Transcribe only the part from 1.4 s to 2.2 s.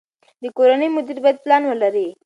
پلان ولري.